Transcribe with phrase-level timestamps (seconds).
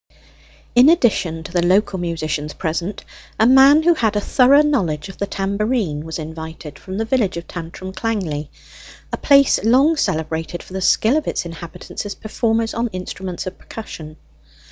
[0.73, 3.05] In addition to the local musicians present,
[3.39, 7.37] a man who had a thorough knowledge of the tambourine was invited from the village
[7.37, 8.49] of Tantrum Clangley,
[9.13, 13.59] a place long celebrated for the skill of its inhabitants as performers on instruments of
[13.59, 14.17] percussion.